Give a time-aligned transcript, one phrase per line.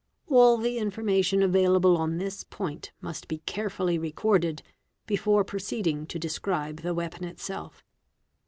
[0.25, 4.63] All the information available— on this point must be carefully recorded
[5.05, 7.83] before proceeding to describe the weapon itself.